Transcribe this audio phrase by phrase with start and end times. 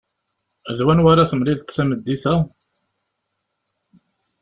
[0.77, 2.35] D wanwa ara temlileḍ tameddit-a?